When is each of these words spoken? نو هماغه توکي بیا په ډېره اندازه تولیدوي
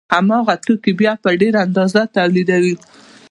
نو 0.05 0.07
هماغه 0.17 0.55
توکي 0.65 0.91
بیا 0.99 1.13
په 1.23 1.29
ډېره 1.41 1.57
اندازه 1.65 2.01
تولیدوي 2.15 2.75